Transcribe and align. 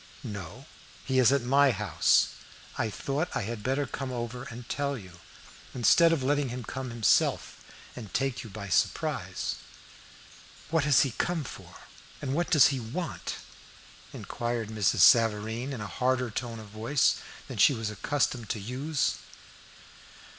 "No, 0.23 0.65
he 1.05 1.19
is 1.19 1.31
at 1.31 1.43
my 1.43 1.69
house. 1.69 2.29
I 2.75 2.89
thought 2.89 3.29
I 3.35 3.43
had 3.43 3.61
better 3.61 3.85
come 3.85 4.11
over 4.11 4.45
and 4.45 4.67
tell 4.67 4.97
you, 4.97 5.19
instead 5.75 6.11
of 6.11 6.23
letting 6.23 6.49
him 6.49 6.63
come 6.63 6.89
himself 6.89 7.63
and 7.95 8.11
take 8.11 8.43
you 8.43 8.49
by 8.49 8.67
surprise." 8.67 9.57
"What 10.71 10.85
has 10.85 11.01
he 11.01 11.11
come 11.11 11.43
for, 11.43 11.75
and 12.19 12.33
what 12.33 12.49
does 12.49 12.69
he 12.69 12.79
want?" 12.79 13.35
inquired 14.11 14.69
Mrs. 14.69 15.01
Savareen, 15.01 15.71
in 15.71 15.81
a 15.81 15.85
harder 15.85 16.31
tone 16.31 16.57
of 16.59 16.69
voice 16.69 17.17
than 17.47 17.59
she 17.59 17.75
was 17.75 17.91
accustomed 17.91 18.49
to 18.49 18.59
use. 18.59 19.17